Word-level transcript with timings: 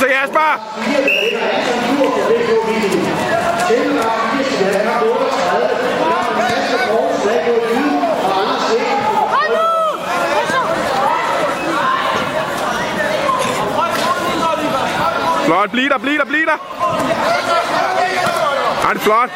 så 0.00 0.06
Jasper! 0.06 0.48
Flot, 15.44 15.70
bliv 15.70 15.88
der, 15.90 15.98
bliv 15.98 16.18
der, 16.18 16.24
bliv 16.24 16.46
der! 16.46 16.58
Ej, 18.86 18.92
det 18.92 19.00
er 19.00 19.00
flot! 19.04 19.30